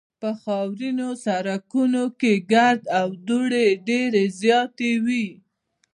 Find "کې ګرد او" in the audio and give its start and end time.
2.19-3.07